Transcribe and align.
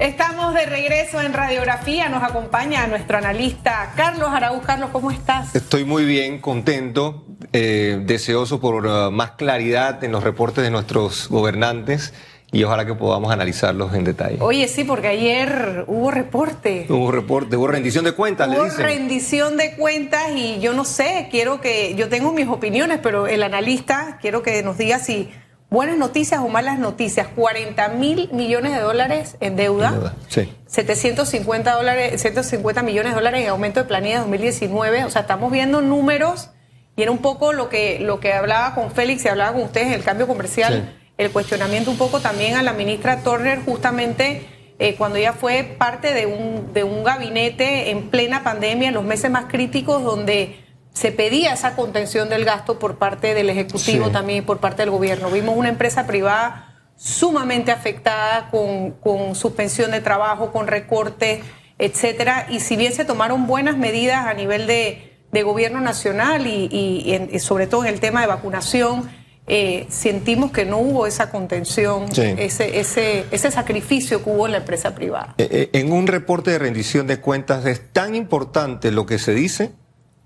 Estamos 0.00 0.54
de 0.54 0.64
regreso 0.64 1.20
en 1.20 1.34
Radiografía. 1.34 2.08
Nos 2.08 2.22
acompaña 2.22 2.86
nuestro 2.86 3.18
analista 3.18 3.92
Carlos 3.96 4.30
Araúz. 4.32 4.62
Carlos, 4.64 4.88
¿cómo 4.94 5.10
estás? 5.10 5.54
Estoy 5.54 5.84
muy 5.84 6.06
bien, 6.06 6.40
contento, 6.40 7.26
eh, 7.52 8.00
deseoso 8.06 8.60
por 8.60 8.86
uh, 8.86 9.10
más 9.10 9.32
claridad 9.32 10.02
en 10.02 10.12
los 10.12 10.24
reportes 10.24 10.64
de 10.64 10.70
nuestros 10.70 11.28
gobernantes 11.28 12.14
y 12.50 12.64
ojalá 12.64 12.86
que 12.86 12.94
podamos 12.94 13.30
analizarlos 13.30 13.92
en 13.92 14.04
detalle. 14.04 14.38
Oye, 14.40 14.68
sí, 14.68 14.84
porque 14.84 15.08
ayer 15.08 15.84
hubo 15.86 16.10
reporte. 16.10 16.86
Hubo 16.88 17.10
reporte, 17.10 17.58
hubo 17.58 17.66
rendición 17.66 18.06
de 18.06 18.12
cuentas, 18.12 18.48
hubo 18.48 18.56
le 18.56 18.70
dicen. 18.70 18.82
rendición 18.82 19.58
de 19.58 19.76
cuentas 19.76 20.30
y 20.34 20.60
yo 20.60 20.72
no 20.72 20.86
sé, 20.86 21.28
quiero 21.30 21.60
que, 21.60 21.94
yo 21.94 22.08
tengo 22.08 22.32
mis 22.32 22.48
opiniones, 22.48 23.00
pero 23.02 23.26
el 23.26 23.42
analista 23.42 24.16
quiero 24.22 24.42
que 24.42 24.62
nos 24.62 24.78
diga 24.78 24.98
si 24.98 25.30
buenas 25.70 25.96
noticias 25.96 26.40
o 26.40 26.48
malas 26.48 26.78
noticias. 26.78 27.28
40 27.28 27.88
mil 27.88 28.28
millones 28.32 28.72
de 28.72 28.80
dólares 28.80 29.36
en 29.40 29.56
deuda. 29.56 29.92
deuda, 29.92 30.14
sí. 30.28 30.52
750, 30.66 31.72
dólares, 31.72 32.20
150 32.20 32.82
millones 32.82 33.12
de 33.12 33.16
dólares 33.16 33.42
en 33.42 33.48
aumento 33.48 33.80
de 33.80 33.86
planilla 33.86 34.20
2019. 34.20 35.04
O 35.04 35.10
sea, 35.10 35.22
estamos 35.22 35.50
viendo 35.50 35.80
números 35.80 36.50
y 36.96 37.02
era 37.02 37.10
un 37.10 37.18
poco 37.18 37.52
lo 37.52 37.68
que, 37.68 37.98
lo 38.00 38.20
que 38.20 38.32
hablaba 38.32 38.74
con 38.74 38.90
Félix 38.90 39.24
y 39.24 39.28
hablaba 39.28 39.52
con 39.52 39.62
ustedes, 39.62 39.92
el 39.92 40.02
cambio 40.02 40.26
comercial. 40.26 40.90
Sí 40.90 41.00
el 41.20 41.30
cuestionamiento 41.32 41.90
un 41.90 41.98
poco 41.98 42.20
también 42.20 42.56
a 42.56 42.62
la 42.62 42.72
ministra 42.72 43.22
Turner 43.22 43.60
justamente 43.62 44.46
eh, 44.78 44.94
cuando 44.96 45.18
ella 45.18 45.34
fue 45.34 45.64
parte 45.76 46.14
de 46.14 46.24
un, 46.24 46.72
de 46.72 46.82
un 46.82 47.04
gabinete 47.04 47.90
en 47.90 48.08
plena 48.08 48.42
pandemia, 48.42 48.88
en 48.88 48.94
los 48.94 49.04
meses 49.04 49.30
más 49.30 49.44
críticos, 49.44 50.02
donde 50.02 50.59
se 50.92 51.12
pedía 51.12 51.52
esa 51.52 51.76
contención 51.76 52.28
del 52.28 52.44
gasto 52.44 52.78
por 52.78 52.98
parte 52.98 53.34
del 53.34 53.48
Ejecutivo 53.50 54.06
Sí. 54.06 54.12
también 54.12 54.38
y 54.40 54.42
por 54.42 54.58
parte 54.58 54.82
del 54.82 54.90
gobierno. 54.90 55.30
Vimos 55.30 55.56
una 55.56 55.68
empresa 55.68 56.06
privada 56.06 56.66
sumamente 56.96 57.72
afectada 57.72 58.48
con, 58.50 58.90
con 58.92 59.34
suspensión 59.34 59.90
de 59.92 60.00
trabajo, 60.00 60.52
con 60.52 60.66
recortes, 60.66 61.40
etcétera. 61.78 62.46
Y 62.50 62.60
si 62.60 62.76
bien 62.76 62.92
se 62.92 63.04
tomaron 63.04 63.46
buenas 63.46 63.76
medidas 63.78 64.26
a 64.26 64.34
nivel 64.34 64.66
de, 64.66 65.16
de 65.32 65.42
gobierno 65.42 65.80
nacional 65.80 66.46
y, 66.46 67.14
en- 67.14 67.30
y 67.32 67.38
sobre 67.38 67.66
todo 67.66 67.84
en 67.84 67.94
el 67.94 68.00
tema 68.00 68.20
de 68.20 68.26
vacunación, 68.26 69.08
eh, 69.46 69.86
sentimos 69.88 70.52
que 70.52 70.64
no 70.66 70.78
hubo 70.78 71.06
esa 71.06 71.30
contención, 71.30 72.14
Sí. 72.14 72.22
ese, 72.36 72.78
ese, 72.78 73.24
ese 73.30 73.50
sacrificio 73.50 74.22
que 74.22 74.30
hubo 74.30 74.46
en 74.46 74.52
la 74.52 74.58
empresa 74.58 74.94
privada. 74.94 75.34
Eh, 75.38 75.48
eh, 75.50 75.80
En 75.80 75.90
un 75.92 76.06
reporte 76.06 76.50
de 76.50 76.58
rendición 76.58 77.06
de 77.06 77.18
cuentas 77.20 77.64
es 77.64 77.92
tan 77.92 78.14
importante 78.14 78.90
lo 78.92 79.06
que 79.06 79.18
se 79.18 79.32
dice 79.34 79.72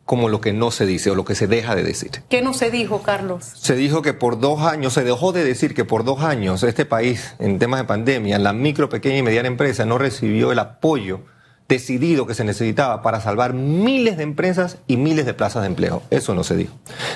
como 0.04 0.28
lo 0.28 0.40
que 0.40 0.52
no 0.52 0.70
se 0.70 0.86
dice 0.86 1.10
o 1.10 1.14
lo 1.14 1.24
que 1.24 1.34
se 1.34 1.46
deja 1.46 1.74
de 1.74 1.82
decir. 1.82 2.10
¿Qué 2.28 2.42
no 2.42 2.52
se 2.52 2.70
dijo, 2.70 3.02
Carlos? 3.02 3.52
Se 3.54 3.74
dijo 3.74 4.02
que 4.02 4.12
por 4.12 4.38
dos 4.38 4.60
años, 4.60 4.92
se 4.92 5.04
dejó 5.04 5.32
de 5.32 5.44
decir 5.44 5.74
que 5.74 5.84
por 5.84 6.04
dos 6.04 6.22
años 6.22 6.62
este 6.62 6.84
país, 6.84 7.34
en 7.38 7.58
temas 7.58 7.80
de 7.80 7.86
pandemia, 7.86 8.38
la 8.38 8.52
micro, 8.52 8.88
pequeña 8.88 9.18
y 9.18 9.22
mediana 9.22 9.48
empresa 9.48 9.84
no 9.86 9.98
recibió 9.98 10.52
el 10.52 10.58
apoyo 10.58 11.20
decidido 11.68 12.26
que 12.26 12.34
se 12.34 12.44
necesitaba 12.44 13.00
para 13.00 13.20
salvar 13.20 13.54
miles 13.54 14.18
de 14.18 14.22
empresas 14.22 14.78
y 14.86 14.98
miles 14.98 15.24
de 15.24 15.34
plazas 15.34 15.62
de 15.62 15.68
empleo. 15.68 16.02
Eso 16.10 16.34
no 16.34 16.44
se 16.44 16.56
dijo. 16.56 16.74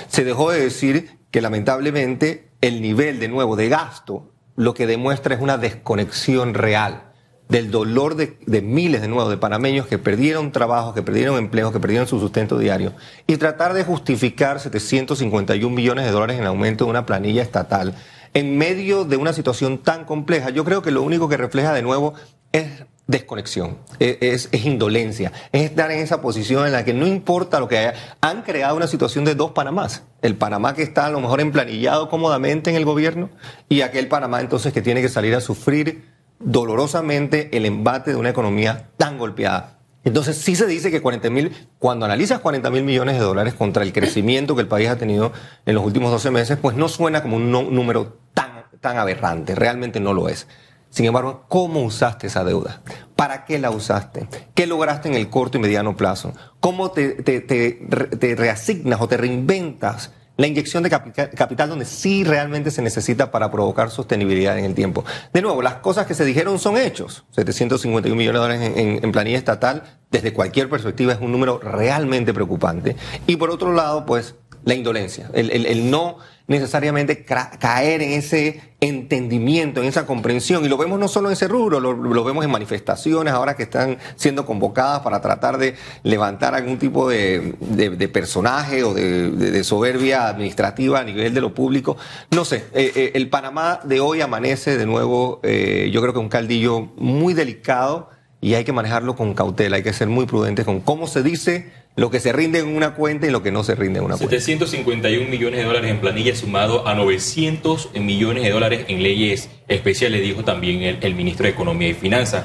Se 0.09 0.25
dejó 0.25 0.51
de 0.51 0.61
decir 0.61 1.19
que 1.31 1.43
lamentablemente 1.43 2.49
el 2.63 2.81
nivel 2.81 3.21
de 3.21 3.29
nuevo 3.29 3.57
de 3.57 3.69
gasto 3.69 4.33
lo 4.57 4.75
que 4.75 4.87
demuestra 4.87 5.35
es 5.35 5.41
una 5.41 5.59
desconexión 5.59 6.55
real 6.55 7.08
del 7.49 7.71
dolor 7.71 8.15
de, 8.17 8.37
miles 8.63 9.01
de 9.01 9.09
nuevo 9.09 9.31
de 9.31 9.37
panameños 9.39 9.87
que 9.87 9.99
perdieron 9.99 10.53
trabajo, 10.53 10.93
que 10.95 11.03
perdieron 11.03 11.39
empleo, 11.39 11.73
que 11.73 11.81
perdieron 11.81 12.07
su 12.07 12.21
sustento 12.21 12.59
diario 12.59 12.93
y 13.27 13.37
tratar 13.39 13.73
de 13.73 13.85
justificar 13.85 14.61
751 14.61 15.75
millones 15.75 16.05
de 16.05 16.11
dólares 16.11 16.39
en 16.39 16.45
aumento 16.47 16.85
de 16.85 16.91
una 16.91 17.07
planilla 17.07 17.43
estatal 17.43 17.95
en 18.35 18.59
medio 18.59 19.05
de 19.05 19.17
una 19.17 19.33
situación 19.33 19.79
tan 19.79 20.05
compleja. 20.05 20.51
Yo 20.51 20.65
creo 20.65 20.83
que 20.83 20.91
lo 20.91 21.03
único 21.03 21.29
que 21.31 21.39
refleja 21.39 21.73
de 21.73 21.83
nuevo 21.83 22.13
es 22.53 22.67
desconexión, 23.07 23.79
es, 23.99 24.19
es- 24.21 24.49
es 24.53 24.67
indolencia, 24.67 25.33
es 25.53 25.63
estar 25.63 25.91
en 25.91 26.01
esa 26.01 26.21
posición 26.21 26.67
en 26.67 26.73
la 26.73 26.85
que 26.85 26.93
no 26.93 27.07
importa 27.07 27.59
lo 27.59 27.67
que 27.69 27.79
haya. 27.79 27.95
Han 28.21 28.43
creado 28.43 28.77
una 28.77 28.87
situación 28.87 29.25
de 29.25 29.35
dos 29.35 29.53
Panamás. 29.53 30.03
El 30.21 30.37
Panamá 30.37 30.75
que 30.75 30.83
está 30.83 31.07
a 31.07 31.11
lo 31.11 31.21
mejor 31.21 31.41
emplanillado 31.41 32.11
cómodamente 32.11 32.69
en 32.69 32.77
el 32.77 32.85
gobierno 32.85 33.31
y 33.71 33.81
aquel 33.81 34.09
Panamá 34.09 34.43
entonces 34.43 34.75
que 34.75 34.83
tiene 34.83 35.01
que 35.01 35.09
salir 35.09 35.35
a 35.35 35.41
sufrir 35.41 36.18
dolorosamente 36.41 37.57
el 37.57 37.67
embate 37.67 38.13
de 38.13 38.17
una 38.17 38.31
economía 38.31 38.91
tan 38.97 39.19
golpeada. 39.19 39.79
Entonces 40.05 40.39
sí 40.39 40.57
se 40.57 40.67
dice 40.67 40.91
que 40.91 41.03
40 41.03 41.29
mil, 41.31 41.69
cuando 41.79 42.07
analizas 42.07 42.41
40 42.41 42.71
mil 42.71 42.85
millones 42.85 43.17
de 43.17 43.21
dólares 43.21 43.55
contra 43.55 43.83
el 43.83 43.93
crecimiento 43.93 44.55
que 44.55 44.63
el 44.63 44.69
país 44.69 44.89
ha 44.89 44.97
tenido 44.97 45.33
en 45.67 45.75
los 45.75 45.85
últimos 45.85 46.11
12 46.11 46.31
meses, 46.31 46.59
pues 46.61 46.77
no 46.77 46.89
suena 46.89 47.23
como 47.23 47.37
un 47.37 47.51
número 47.51 48.19
tan, 48.33 48.65
tan 48.81 48.97
aberrante, 48.97 49.55
realmente 49.55 50.01
no 50.01 50.15
lo 50.15 50.29
es. 50.29 50.47
Sin 50.91 51.05
embargo, 51.05 51.45
¿cómo 51.49 51.83
usaste 51.83 52.29
esa 52.29 52.45
deuda? 52.45 52.81
¿Para 53.15 53.45
qué 53.45 53.59
la 53.59 53.71
usaste? 53.71 54.27
¿Qué 54.55 54.67
lograste 54.67 55.09
en 55.09 55.15
el 55.15 55.29
corto 55.29 55.59
y 55.59 55.61
mediano 55.61 55.97
plazo? 55.97 56.33
¿Cómo 56.61 56.93
te 56.93 58.35
reasignas 58.39 59.01
o 59.01 59.09
te 59.09 59.19
reinventas 59.19 60.13
la 60.39 60.47
inyección 60.47 60.83
de 60.85 60.89
capital 60.89 61.69
donde 61.69 61.85
sí 61.85 62.25
realmente 62.25 62.71
se 62.71 62.81
necesita 62.81 63.31
para 63.31 63.51
provocar 63.51 63.91
sostenibilidad 63.91 64.57
en 64.59 64.65
el 64.65 64.75
tiempo. 64.75 65.05
De 65.35 65.43
nuevo, 65.43 65.61
las 65.61 65.75
cosas 65.75 66.07
que 66.07 66.15
se 66.15 66.25
dijeron 66.25 66.59
son 66.59 66.79
hechos. 66.79 67.25
751 67.33 68.17
millones 68.17 68.41
de 68.41 68.47
dólares 68.49 68.73
en, 69.03 69.13
planilla 69.13 69.37
estatal, 69.37 69.83
desde 70.11 70.33
cualquier 70.33 70.71
perspectiva, 70.71 71.13
es 71.13 71.21
un 71.21 71.33
número 71.33 71.59
realmente 71.59 72.33
preocupante. 72.33 72.97
Y 73.27 73.35
por 73.37 73.51
otro 73.51 73.73
lado, 73.75 74.07
pues, 74.07 74.37
la 74.65 74.75
indolencia, 74.75 75.29
el- 75.35 75.51
el 75.67 75.91
no 75.91 76.19
necesariamente 76.49 77.25
caer 77.25 78.03
en 78.03 78.13
ese 78.13 78.63
entendimiento, 78.81 79.81
en 79.83 79.87
esa 79.87 80.07
comprensión. 80.07 80.65
Y 80.65 80.69
lo 80.69 80.77
vemos 80.79 80.99
no 80.99 81.07
solo 81.07 81.29
en 81.29 81.35
ese 81.35 81.47
rubro, 81.47 81.79
lo, 81.79 82.25
vemos 82.25 82.45
en 82.45 82.51
manifestaciones 82.51 83.33
ahora 83.35 83.55
que 83.55 83.65
están 83.65 83.99
siendo 84.17 84.47
convocadas 84.47 85.01
para 85.01 85.21
tratar 85.21 85.59
de 85.59 85.75
levantar 86.03 86.55
algún 86.55 86.79
tipo 86.79 87.09
de, 87.09 87.55
de- 87.61 88.09
personaje 88.09 88.83
o 88.83 88.95
de 88.95 89.63
soberbia 89.63 90.29
administrativa 90.29 91.01
a 91.01 91.05
nivel 91.05 91.35
de 91.35 91.41
lo 91.43 91.53
público. 91.55 91.97
No 92.31 92.45
sé, 92.45 92.65
eh, 92.73 92.93
eh, 92.95 93.13
el 93.15 93.29
Panamá 93.29 93.81
de 93.85 94.01
hoy 94.01 94.23
amanece 94.23 94.79
de 94.79 94.87
nuevo, 94.87 95.41
eh, 95.43 95.91
yo 95.93 96.01
creo 96.01 96.15
que 96.15 96.19
un 96.19 96.31
caldillo 96.31 96.89
muy 96.97 97.35
delicado 97.35 98.09
y 98.41 98.55
hay 98.55 98.65
que 98.65 98.73
manejarlo 98.73 99.17
con 99.17 99.35
cautela, 99.35 99.77
hay 99.77 99.83
que 99.83 99.93
ser 99.93 100.09
muy 100.09 100.27
prudentes 100.27 100.65
con 100.65 100.81
cómo 100.81 101.07
se 101.07 101.23
dice 101.23 101.71
lo 101.97 102.11
que 102.11 102.21
se 102.21 102.33
rinde 102.33 102.61
en 102.61 102.69
una 102.69 102.95
cuenta 102.95 103.27
y 103.27 103.31
lo 103.31 103.43
que 103.43 103.51
no 103.51 103.65
se 103.65 103.75
rinde 103.75 103.99
en 103.99 104.05
una 104.05 104.17
cuenta. 104.17 104.31
751 104.37 105.29
millones 105.29 105.59
de 105.59 105.65
dólares 105.67 105.91
en 105.91 105.99
planilla 106.01 106.35
sumado 106.37 106.87
a 106.87 106.95
900 106.95 107.91
millones 107.95 108.45
de 108.45 108.51
dólares 108.51 108.85
en 108.87 109.03
leyes 109.03 109.51
especiales, 109.67 110.23
dijo 110.23 110.45
también 110.45 110.83
el, 110.83 110.99
el 111.01 111.15
ministro 111.17 111.45
de 111.45 111.51
Economía 111.51 111.89
y 111.89 111.95
Finanzas. 111.95 112.45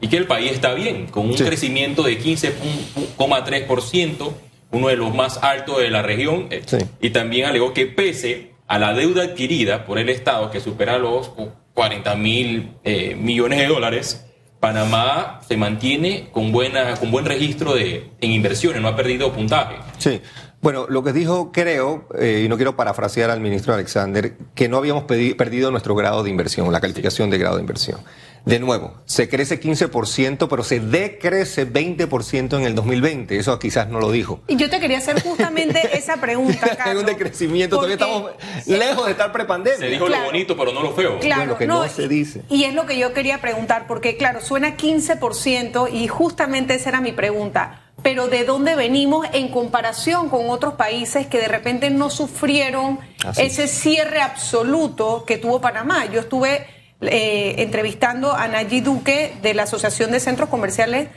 Y 0.00 0.08
que 0.08 0.16
el 0.16 0.26
país 0.26 0.52
está 0.52 0.72
bien, 0.74 1.06
con 1.06 1.26
un 1.26 1.36
Sí. 1.36 1.44
crecimiento 1.44 2.02
de 2.02 2.18
15,3%, 2.18 4.32
uno 4.72 4.88
de 4.88 4.96
los 4.96 5.14
más 5.14 5.38
altos 5.42 5.78
de 5.78 5.90
la 5.90 6.02
región. 6.02 6.48
eh, 6.50 6.62
Sí. 6.66 6.78
Y 7.00 7.10
también 7.10 7.46
alegó 7.46 7.72
que 7.72 7.86
pese 7.86 8.52
a 8.66 8.78
la 8.78 8.92
deuda 8.94 9.22
adquirida 9.24 9.84
por 9.84 9.98
el 9.98 10.08
Estado, 10.08 10.50
que 10.50 10.60
supera 10.60 10.98
los 10.98 11.30
40 11.74 12.14
mil 12.16 12.70
eh, 12.84 13.14
millones 13.18 13.58
de 13.58 13.66
dólares, 13.66 14.26
Panamá 14.64 15.40
se 15.46 15.58
mantiene 15.58 16.30
con, 16.32 16.50
buena, 16.50 16.94
con 16.94 17.10
buen 17.10 17.26
registro 17.26 17.74
de, 17.74 18.12
en 18.18 18.30
inversiones, 18.30 18.80
no 18.80 18.88
ha 18.88 18.96
perdido 18.96 19.30
puntaje. 19.30 19.74
Sí. 19.98 20.22
Bueno, 20.64 20.86
lo 20.88 21.04
que 21.04 21.12
dijo, 21.12 21.52
creo, 21.52 22.08
eh, 22.18 22.40
y 22.46 22.48
no 22.48 22.56
quiero 22.56 22.74
parafrasear 22.74 23.28
al 23.30 23.38
ministro 23.38 23.74
Alexander, 23.74 24.32
que 24.54 24.66
no 24.66 24.78
habíamos 24.78 25.04
perdido 25.04 25.70
nuestro 25.70 25.94
grado 25.94 26.22
de 26.22 26.30
inversión, 26.30 26.72
la 26.72 26.80
calificación 26.80 27.28
de 27.28 27.36
grado 27.36 27.56
de 27.56 27.60
inversión. 27.60 28.00
De 28.46 28.58
nuevo, 28.58 28.94
se 29.04 29.28
crece 29.28 29.60
15%, 29.60 30.48
pero 30.48 30.64
se 30.64 30.80
decrece 30.80 31.70
20% 31.70 32.56
en 32.58 32.64
el 32.64 32.74
2020. 32.74 33.36
Eso 33.38 33.58
quizás 33.58 33.90
no 33.90 34.00
lo 34.00 34.10
dijo. 34.10 34.40
Y 34.48 34.56
yo 34.56 34.70
te 34.70 34.80
quería 34.80 34.96
hacer 34.98 35.20
justamente 35.22 35.82
esa 35.98 36.16
pregunta, 36.16 36.66
Hay 36.70 36.76
Carlos. 36.78 37.02
un 37.02 37.06
decrecimiento, 37.06 37.76
todavía 37.76 37.96
estamos 37.96 38.30
lejos 38.66 39.04
de 39.04 39.12
estar 39.12 39.32
prepandemia. 39.32 39.78
Se 39.78 39.86
dijo 39.88 40.06
Claro. 40.06 40.22
lo 40.24 40.30
bonito, 40.30 40.56
pero 40.56 40.72
no 40.72 40.82
lo 40.82 40.92
feo. 40.94 41.18
Claro, 41.20 41.44
lo 41.44 41.58
que 41.58 41.66
no 41.66 41.86
se 41.90 42.08
dice. 42.08 42.40
Y 42.48 42.64
es 42.64 42.72
lo 42.72 42.86
que 42.86 42.98
yo 42.98 43.12
quería 43.12 43.42
preguntar, 43.42 43.86
porque 43.86 44.16
claro, 44.16 44.40
suena 44.40 44.78
15% 44.78 45.90
y 45.92 46.08
justamente 46.08 46.74
esa 46.74 46.88
era 46.88 47.02
mi 47.02 47.12
pregunta. 47.12 47.82
Pero 48.04 48.28
¿de 48.28 48.44
dónde 48.44 48.76
venimos 48.76 49.26
en 49.32 49.48
comparación 49.48 50.28
con 50.28 50.50
otros 50.50 50.74
países 50.74 51.26
que 51.26 51.38
de 51.38 51.48
repente 51.48 51.88
no 51.88 52.10
sufrieron 52.10 53.00
Así 53.26 53.42
ese 53.42 53.66
cierre 53.66 54.20
absoluto 54.20 55.24
que 55.26 55.38
tuvo 55.38 55.62
Panamá? 55.62 56.04
Yo 56.12 56.20
estuve 56.20 56.66
eh, 57.00 57.54
entrevistando 57.58 58.32
a 58.32 58.46
Nayib 58.46 58.84
Duque 58.84 59.34
de 59.40 59.54
la 59.54 59.62
Asociación 59.62 60.10
de 60.10 60.20
Centros 60.20 60.50
Comerciales. 60.50 61.08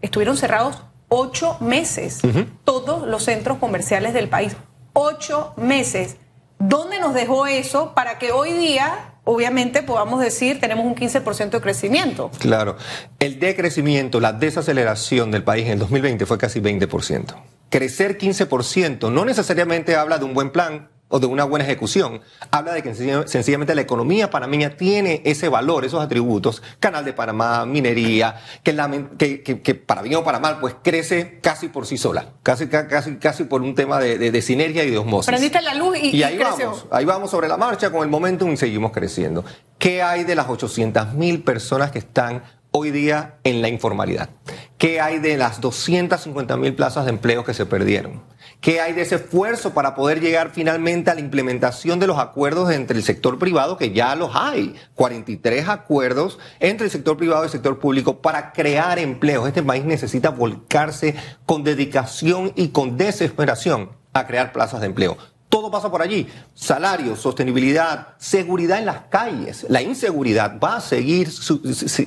Estuvieron 0.00 0.38
cerrados 0.38 0.82
ocho 1.10 1.58
meses, 1.60 2.22
todos 2.64 3.06
los 3.06 3.24
centros 3.24 3.58
comerciales 3.58 4.14
del 4.14 4.30
país. 4.30 4.56
Ocho 4.94 5.52
meses. 5.58 6.16
¿Dónde 6.58 6.98
nos 6.98 7.12
dejó 7.12 7.46
eso 7.46 7.92
para 7.94 8.18
que 8.18 8.32
hoy 8.32 8.54
día, 8.54 9.11
obviamente, 9.24 9.82
podamos 9.82 10.20
decir 10.20 10.60
tenemos 10.60 10.86
un 10.86 10.94
15% 10.94 11.50
de 11.50 11.60
crecimiento? 11.60 12.30
Claro. 12.38 12.76
El 13.18 13.38
decrecimiento, 13.38 14.20
la 14.20 14.32
desaceleración 14.32 15.30
del 15.30 15.42
país 15.44 15.66
en 15.66 15.72
el 15.72 15.78
2020 15.80 16.26
fue 16.26 16.38
casi 16.38 16.60
20%. 16.60 17.34
Crecer 17.70 18.18
15% 18.18 19.10
no 19.10 19.24
necesariamente 19.24 19.96
habla 19.96 20.18
de 20.18 20.24
un 20.24 20.34
buen 20.34 20.50
plan 20.50 20.91
o 21.12 21.20
de 21.20 21.26
una 21.26 21.44
buena 21.44 21.66
ejecución. 21.66 22.22
Habla 22.50 22.72
de 22.72 22.82
que 22.82 22.94
sencillamente 22.94 23.74
la 23.74 23.82
economía 23.82 24.30
panameña 24.30 24.70
tiene 24.70 25.20
ese 25.26 25.50
valor, 25.50 25.84
esos 25.84 26.02
atributos, 26.02 26.62
Canal 26.80 27.04
de 27.04 27.12
Panamá, 27.12 27.66
minería, 27.66 28.40
que, 28.62 29.42
que, 29.42 29.74
para 29.74 30.00
bien 30.00 30.16
o 30.16 30.24
para 30.24 30.40
mal, 30.40 30.58
pues 30.58 30.74
crece 30.82 31.38
casi 31.42 31.68
por 31.68 31.86
sí 31.86 31.98
sola, 31.98 32.30
casi, 32.42 32.66
casi, 32.66 33.16
casi 33.16 33.44
por 33.44 33.60
un 33.60 33.74
tema 33.74 34.00
de, 34.00 34.42
sinergia 34.42 34.84
y 34.84 34.90
de 34.90 34.96
osmosis. 34.96 35.26
Prendiste 35.26 35.60
la 35.60 35.74
luz 35.74 35.98
y, 36.02 36.22
ahí 36.22 36.38
vamos, 36.38 36.86
ahí 36.90 37.04
vamos 37.04 37.30
sobre 37.30 37.46
la 37.46 37.58
marcha 37.58 37.90
con 37.90 38.02
el 38.02 38.08
momentum 38.08 38.50
y 38.50 38.56
seguimos 38.56 38.90
creciendo. 38.90 39.44
¿Qué 39.78 40.00
hay 40.02 40.24
de 40.24 40.34
las 40.34 40.48
800 40.48 41.12
mil 41.12 41.42
personas 41.42 41.90
que 41.90 41.98
están 41.98 42.42
hoy 42.70 42.90
día 42.90 43.34
en 43.44 43.60
la 43.60 43.68
informalidad? 43.68 44.30
¿Qué 44.78 44.98
hay 45.02 45.18
de 45.18 45.36
las 45.36 45.60
250 45.60 46.56
mil 46.56 46.74
plazas 46.74 47.04
de 47.04 47.10
empleo 47.10 47.44
que 47.44 47.52
se 47.52 47.66
perdieron? 47.66 48.31
¿Qué 48.62 48.80
hay 48.80 48.92
de 48.92 49.02
ese 49.02 49.16
esfuerzo 49.16 49.74
para 49.74 49.96
poder 49.96 50.20
llegar 50.20 50.52
finalmente 50.52 51.10
a 51.10 51.14
la 51.14 51.20
implementación 51.20 51.98
de 51.98 52.06
los 52.06 52.20
acuerdos 52.20 52.70
entre 52.70 52.96
el 52.96 53.02
sector 53.02 53.36
privado, 53.36 53.76
que 53.76 53.90
ya 53.90 54.14
los 54.14 54.30
hay? 54.36 54.76
43 54.94 55.68
acuerdos 55.68 56.38
entre 56.60 56.84
el 56.84 56.92
sector 56.92 57.16
privado 57.16 57.42
y 57.42 57.46
el 57.46 57.50
sector 57.50 57.80
público 57.80 58.22
para 58.22 58.52
crear 58.52 59.00
empleos. 59.00 59.48
Este 59.48 59.64
país 59.64 59.84
necesita 59.84 60.30
volcarse 60.30 61.16
con 61.44 61.64
dedicación 61.64 62.52
y 62.54 62.68
con 62.68 62.96
desesperación 62.96 63.90
a 64.12 64.28
crear 64.28 64.52
plazas 64.52 64.80
de 64.80 64.86
empleo. 64.86 65.18
Todo 65.48 65.68
pasa 65.68 65.90
por 65.90 66.00
allí. 66.00 66.28
Salarios, 66.54 67.18
sostenibilidad, 67.18 68.14
seguridad 68.18 68.78
en 68.78 68.86
las 68.86 69.00
calles. 69.10 69.66
La 69.70 69.82
inseguridad 69.82 70.60
va 70.60 70.76
a 70.76 70.80
seguir 70.80 71.28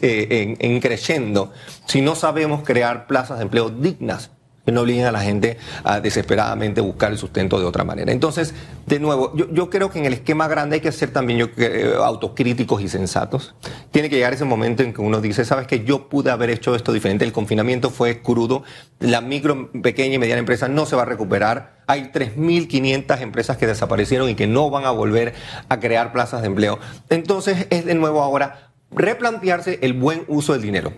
eh, 0.01 0.79
creciendo 0.81 1.51
si 1.85 1.99
no 1.99 2.15
sabemos 2.15 2.63
crear 2.63 3.07
plazas 3.07 3.39
de 3.39 3.43
empleo 3.43 3.69
dignas 3.69 4.31
no 4.71 4.81
obliguen 4.81 5.05
a 5.05 5.11
la 5.11 5.21
gente 5.21 5.57
a 5.83 5.99
desesperadamente 5.99 6.81
buscar 6.81 7.11
el 7.11 7.17
sustento 7.17 7.59
de 7.59 7.65
otra 7.65 7.83
manera. 7.83 8.11
Entonces, 8.11 8.53
de 8.85 8.99
nuevo, 8.99 9.33
yo, 9.35 9.69
creo 9.69 9.89
que 9.89 9.99
en 9.99 10.05
el 10.05 10.13
esquema 10.13 10.47
grande 10.47 10.75
hay 10.75 10.81
que 10.81 10.91
ser 10.91 11.11
también 11.11 11.39
yo, 11.39 12.03
autocríticos 12.03 12.81
y 12.81 12.87
sensatos. 12.87 13.55
Tiene 13.91 14.09
que 14.09 14.15
llegar 14.15 14.33
ese 14.33 14.45
momento 14.45 14.83
en 14.83 14.93
que 14.93 15.01
uno 15.01 15.21
dice, 15.21 15.45
sabes 15.45 15.67
que 15.67 15.83
yo 15.83 16.09
pude 16.09 16.31
haber 16.31 16.49
hecho 16.49 16.75
esto 16.75 16.93
diferente, 16.93 17.25
el 17.25 17.31
confinamiento 17.31 17.89
fue 17.89 18.21
crudo, 18.21 18.63
la 18.99 19.21
micro, 19.21 19.71
pequeña 19.81 20.15
y 20.15 20.19
mediana 20.19 20.39
empresa 20.39 20.67
no 20.67 20.85
se 20.85 20.95
va 20.95 21.03
a 21.03 21.05
recuperar, 21.05 21.83
hay 21.87 22.11
3.500 22.13 23.21
empresas 23.21 23.57
que 23.57 23.67
desaparecieron 23.67 24.29
y 24.29 24.35
que 24.35 24.47
no 24.47 24.69
van 24.69 24.85
a 24.85 24.91
volver 24.91 25.33
a 25.69 25.79
crear 25.79 26.11
plazas 26.11 26.41
de 26.41 26.47
empleo. 26.47 26.79
Entonces, 27.09 27.67
es 27.69 27.85
de 27.85 27.95
nuevo 27.95 28.21
ahora 28.21 28.71
replantearse 28.91 29.79
el 29.81 29.93
buen 29.93 30.23
uso 30.27 30.53
del 30.53 30.61
dinero. 30.61 30.93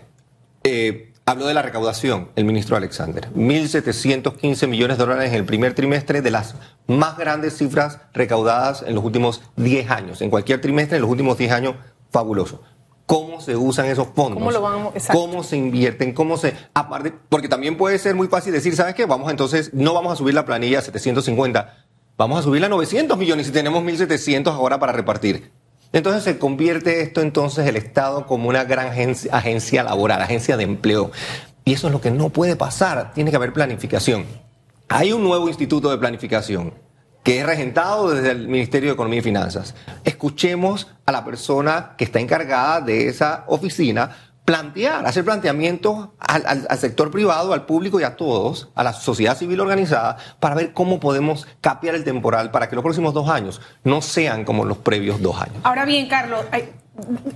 Eh, 0.64 1.07
Habló 1.28 1.46
de 1.46 1.52
la 1.52 1.60
recaudación 1.60 2.30
el 2.36 2.46
ministro 2.46 2.74
Alexander. 2.74 3.28
1.715 3.34 4.66
millones 4.66 4.96
de 4.96 5.04
dólares 5.04 5.28
en 5.28 5.34
el 5.34 5.44
primer 5.44 5.74
trimestre, 5.74 6.22
de 6.22 6.30
las 6.30 6.54
más 6.86 7.18
grandes 7.18 7.58
cifras 7.58 8.00
recaudadas 8.14 8.82
en 8.86 8.94
los 8.94 9.04
últimos 9.04 9.42
10 9.56 9.90
años. 9.90 10.22
En 10.22 10.30
cualquier 10.30 10.62
trimestre, 10.62 10.96
en 10.96 11.02
los 11.02 11.10
últimos 11.10 11.36
10 11.36 11.52
años, 11.52 11.74
fabuloso. 12.10 12.62
¿Cómo 13.04 13.42
se 13.42 13.56
usan 13.56 13.84
esos 13.84 14.08
fondos? 14.14 14.38
¿Cómo, 14.38 14.50
lo 14.50 14.62
vamos, 14.62 14.94
¿Cómo 15.12 15.44
se 15.44 15.58
invierten? 15.58 16.14
¿Cómo 16.14 16.38
se.? 16.38 16.56
Aparte, 16.72 17.12
porque 17.28 17.50
también 17.50 17.76
puede 17.76 17.98
ser 17.98 18.14
muy 18.14 18.28
fácil 18.28 18.54
decir, 18.54 18.74
¿sabes 18.74 18.94
qué? 18.94 19.04
Vamos 19.04 19.30
entonces, 19.30 19.74
no 19.74 19.92
vamos 19.92 20.14
a 20.14 20.16
subir 20.16 20.32
la 20.32 20.46
planilla 20.46 20.78
a 20.78 20.82
750, 20.82 21.84
vamos 22.16 22.38
a 22.38 22.42
subirla 22.42 22.68
a 22.68 22.70
900 22.70 23.18
millones 23.18 23.48
y 23.48 23.50
tenemos 23.50 23.84
1.700 23.84 24.46
ahora 24.46 24.78
para 24.78 24.94
repartir. 24.94 25.52
Entonces 25.92 26.22
se 26.22 26.38
convierte 26.38 27.00
esto 27.00 27.22
entonces 27.22 27.66
el 27.66 27.76
Estado 27.76 28.26
como 28.26 28.48
una 28.48 28.64
gran 28.64 28.88
agencia, 28.88 29.82
laboral, 29.82 30.20
agencia 30.20 30.56
de 30.56 30.64
empleo. 30.64 31.10
Y 31.64 31.72
eso 31.72 31.86
es 31.86 31.92
lo 31.92 32.00
que 32.00 32.10
no 32.10 32.28
puede 32.30 32.56
pasar, 32.56 33.12
tiene 33.14 33.30
que 33.30 33.36
haber 33.36 33.52
planificación. 33.52 34.26
Hay 34.88 35.12
un 35.12 35.22
nuevo 35.22 35.48
instituto 35.48 35.90
de 35.90 35.98
planificación 35.98 36.74
que 37.22 37.40
es 37.40 37.46
regentado 37.46 38.10
desde 38.10 38.30
el 38.30 38.48
Ministerio 38.48 38.88
de 38.88 38.94
Economía 38.94 39.18
y 39.18 39.22
Finanzas. 39.22 39.74
Escuchemos 40.04 40.88
a 41.04 41.12
la 41.12 41.24
persona 41.24 41.94
que 41.98 42.04
está 42.04 42.20
encargada 42.20 42.80
de 42.80 43.08
esa 43.08 43.44
oficina 43.48 44.27
plantear, 44.48 45.06
hacer 45.06 45.26
planteamientos 45.26 46.08
al, 46.18 46.78
sector 46.78 47.10
privado, 47.10 47.52
al 47.52 47.66
público 47.66 48.00
y 48.00 48.02
a 48.04 48.16
todos, 48.16 48.70
a 48.74 48.82
la 48.82 48.94
sociedad 48.94 49.36
civil 49.36 49.60
organizada, 49.60 50.16
para 50.40 50.54
ver 50.54 50.72
cómo 50.72 51.00
podemos 51.00 51.46
capear 51.60 51.94
el 51.94 52.02
temporal 52.02 52.50
para 52.50 52.70
que 52.70 52.74
los 52.74 52.82
próximos 52.82 53.12
dos 53.12 53.28
años 53.28 53.60
no 53.84 54.00
sean 54.00 54.46
como 54.46 54.64
los 54.64 54.78
previos 54.78 55.20
dos 55.20 55.38
años. 55.38 55.58
Ahora 55.64 55.84
bien, 55.84 56.08
Carlos, 56.08 56.46
hay 56.50 56.72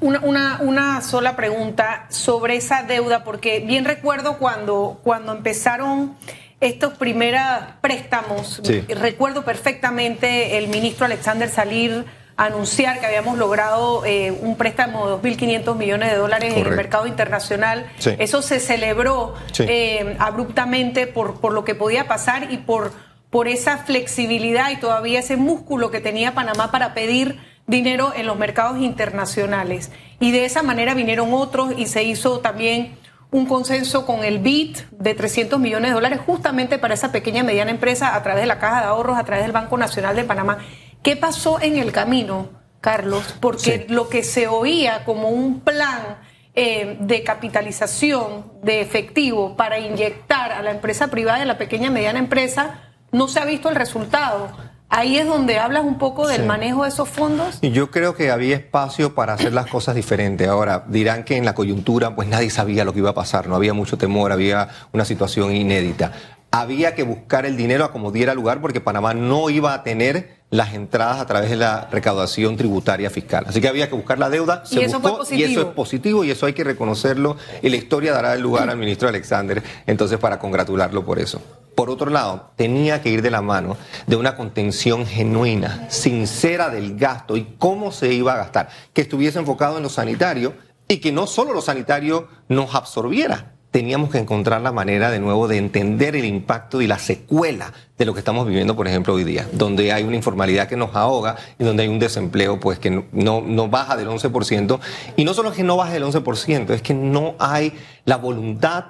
una, 0.01 0.59
una, 0.63 1.03
sola 1.03 1.37
pregunta 1.37 2.07
sobre 2.09 2.57
esa 2.57 2.83
deuda, 2.83 3.25
porque 3.25 3.61
bien 3.61 3.85
recuerdo 3.85 4.39
cuando, 4.39 4.99
cuando 5.05 5.33
empezaron 5.33 6.17
estos 6.63 6.95
primeros 6.95 7.43
préstamos, 7.83 8.63
recuerdo 8.89 9.45
perfectamente 9.45 10.57
el 10.57 10.69
ministro 10.69 11.05
Alexander 11.05 11.51
Salir 11.51 12.07
anunciar 12.47 13.01
que 13.01 13.07
habíamos 13.07 13.39
logrado 13.39 14.05
eh, 14.05 14.31
un 14.31 14.57
préstamo 14.57 15.19
de 15.19 15.31
2.500 15.31 15.77
millones 15.77 16.11
de 16.11 16.17
dólares 16.17 16.55
en 16.55 16.67
el 16.67 16.77
mercado 16.77 17.07
internacional. 17.07 17.87
Eso 18.19 18.43
se 18.43 18.61
celebró 18.61 19.35
eh, 19.59 20.17
abruptamente 20.19 21.07
por, 21.07 21.41
por 21.41 21.53
lo 21.53 21.65
que 21.65 21.75
podía 21.75 22.09
pasar 22.09 22.53
y 22.53 22.59
por, 22.59 22.93
por 23.31 23.49
esa 23.49 23.79
flexibilidad 23.79 24.71
y 24.71 24.77
todavía 24.77 25.21
ese 25.21 25.37
músculo 25.37 25.91
que 25.91 26.01
tenía 26.01 26.35
Panamá 26.35 26.71
para 26.71 26.95
pedir 26.95 27.39
dinero 27.67 28.13
en 28.17 28.27
los 28.27 28.37
mercados 28.39 28.81
internacionales. 28.81 29.91
Y 30.21 30.33
de 30.33 30.45
esa 30.45 30.63
manera 30.63 30.95
vinieron 30.95 31.33
otros 31.33 31.75
y 31.77 31.87
se 31.87 32.03
hizo 32.03 32.41
también 32.41 32.97
un 33.33 33.47
consenso 33.47 34.05
con 34.05 34.25
el 34.25 34.41
BIT 34.41 34.79
de 34.91 35.15
300 35.15 35.59
millones 35.59 35.91
de 35.91 35.95
dólares 35.95 36.21
justamente 36.25 36.79
para 36.79 36.95
esa 36.95 37.13
pequeña 37.13 37.41
y 37.41 37.45
mediana 37.45 37.71
empresa 37.71 38.15
a 38.15 38.23
través 38.23 38.43
de 38.43 38.47
la 38.47 38.59
Caja 38.59 38.81
de 38.81 38.87
Ahorros, 38.87 39.17
a 39.17 39.25
través 39.25 39.45
del 39.45 39.53
Banco 39.53 39.79
Nacional 39.79 40.15
de 40.15 40.25
Panamá. 40.25 40.59
¿Qué 41.03 41.17
pasó 41.17 41.61
en 41.61 41.77
el 41.77 41.91
camino, 41.91 42.51
Carlos? 42.81 43.35
Porque 43.41 43.87
lo 43.89 44.09
que 44.09 44.23
se 44.23 44.47
oía 44.47 45.05
como 45.05 45.31
un 45.31 45.61
plan 45.61 46.19
eh, 46.55 46.97
de 47.01 47.25
capitalización 47.25 48.53
de 48.63 48.81
efectivo 48.81 49.57
para 49.57 49.81
inyectar 49.81 50.53
a 50.53 50.63
la 50.63 50.71
empresa 50.71 51.09
privada 51.09 51.41
y 51.41 51.43
a 51.43 51.47
la 51.47 51.59
pequeña 51.59 51.89
y 51.89 51.91
mediana 51.91 52.21
empresa, 52.21 52.93
no 53.11 53.27
se 53.27 53.41
ha 53.41 53.45
visto 53.45 53.69
el 53.69 53.75
resultado. 53.75 54.51
Ahí 54.89 55.17
es 55.17 55.27
donde 55.27 55.59
hablas 55.59 55.85
un 55.85 55.99
poco 55.99 56.29
del 56.29 56.45
manejo 56.45 56.83
de 56.83 56.91
esos 56.91 57.09
fondos. 57.09 57.59
Y 57.63 57.71
yo 57.71 57.91
creo 57.91 58.15
que 58.15 58.31
había 58.31 58.55
espacio 58.55 59.15
para 59.15 59.33
hacer 59.33 59.55
las 59.55 59.67
cosas 59.67 59.95
diferentes. 59.95 60.47
Ahora, 60.47 60.85
dirán 60.87 61.25
que 61.25 61.39
en 61.39 61.47
la 61.47 61.55
coyuntura, 61.55 62.15
pues 62.15 62.29
nadie 62.29 62.51
sabía 62.51 62.85
lo 62.85 62.93
que 62.93 62.99
iba 62.99 63.11
a 63.11 63.15
pasar, 63.15 63.49
no 63.49 63.57
había 63.57 63.73
mucho 63.73 63.97
temor, 63.97 64.31
había 64.31 64.69
una 64.93 65.07
situación 65.07 65.57
inédita. 65.57 66.13
Había 66.55 66.95
que 66.95 67.03
buscar 67.03 67.47
el 67.47 67.57
dinero 67.57 67.85
a 67.85 67.93
como 67.93 68.13
diera 68.13 68.35
lugar 68.35 68.61
porque 68.61 68.81
Panamá 68.81 69.15
no 69.15 69.49
iba 69.49 69.73
a 69.73 69.83
tener 69.83 70.43
las 70.51 70.75
entradas 70.75 71.19
a 71.19 71.25
través 71.25 71.49
de 71.49 71.57
la 71.57 71.89
recaudación 71.91 72.59
tributaria 72.59 73.09
fiscal. 73.09 73.47
Así 73.49 73.63
que 73.63 73.69
había 73.69 73.89
que 73.89 73.95
buscar 73.95 74.19
la 74.19 74.29
deuda, 74.29 74.67
se 74.67 74.81
y 74.81 74.85
eso 74.85 75.01
buscó, 75.01 75.25
y 75.35 75.45
eso 75.45 75.61
es 75.63 75.67
positivo 75.69 76.25
y 76.25 76.31
eso 76.31 76.45
hay 76.45 76.53
que 76.53 76.63
reconocerlo 76.63 77.39
y 77.63 77.71
la 77.71 77.77
historia 77.77 78.13
dará 78.13 78.35
el 78.35 78.43
lugar 78.43 78.69
al 78.69 78.77
ministro 78.77 79.09
Alexander 79.09 79.63
entonces 79.87 80.19
para 80.19 80.39
congratularlo 80.39 81.07
por 81.07 81.19
eso. 81.19 81.41
Por 81.75 81.89
otro 81.89 82.11
lado, 82.11 82.51
tenía 82.55 83.01
que 83.01 83.09
ir 83.09 83.23
de 83.23 83.31
la 83.31 83.41
mano 83.41 83.79
de 84.07 84.17
una 84.17 84.37
contención 84.37 85.07
genuina, 85.07 85.87
sincera 85.89 86.69
del 86.69 86.99
gasto 86.99 87.39
y 87.39 87.55
cómo 87.57 87.93
se 87.93 88.13
iba 88.13 88.35
a 88.35 88.37
gastar, 88.37 88.69
que 88.93 89.01
estuviese 89.01 89.39
enfocado 89.39 89.79
en 89.79 89.85
lo 89.85 89.89
sanitario 89.89 90.53
y 90.87 90.99
que 90.99 91.13
no 91.13 91.27
solo 91.27 91.55
lo 91.55 91.63
sanitario 91.63 92.29
nos 92.49 92.75
absorbiera, 92.75 93.52
teníamos 93.73 94.11
que 94.11 94.19
encontrar 94.19 94.61
la 94.61 94.71
manera 94.71 95.11
de 95.11 95.19
nuevo 95.19 95.49
de 95.49 95.57
entender 95.57 96.15
el 96.15 96.27
impacto 96.27 96.83
y 96.83 96.87
la 96.87 96.99
secuela 96.99 97.73
de 97.97 98.05
lo 98.05 98.13
que 98.13 98.21
estamos 98.21 98.47
viviendo, 98.47 98.77
por 98.77 98.87
ejemplo, 98.87 99.15
hoy 99.15 99.25
día, 99.25 99.49
donde 99.53 99.93
hay 99.93 100.05
una 100.05 100.15
informalidad 100.15 100.69
que 100.69 100.77
nos 100.77 100.95
ahoga 100.95 101.37
y 101.59 101.65
donde 101.65 101.83
hay 101.83 101.89
un 101.89 101.99
desempleo 101.99 102.61
pues 102.61 102.79
que 102.79 102.91
no, 102.91 103.41
no, 103.41 103.69
baja 103.69 103.97
del 103.97 104.09
11%. 104.09 104.79
Y 105.17 105.25
no 105.25 105.33
solo 105.33 105.51
es 105.51 105.57
que 105.57 105.65
no 105.65 105.79
baje 105.79 105.95
del 105.95 106.05
11%, 106.05 106.71
es 106.71 106.83
que 106.83 106.93
no 106.93 107.35
hay 107.39 107.73
la 108.05 108.19
voluntad, 108.19 108.85